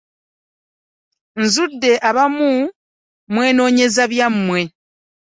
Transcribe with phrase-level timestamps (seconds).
[1.35, 2.49] Nkizudde abamu
[3.33, 4.61] mwenoonyeza byammwe.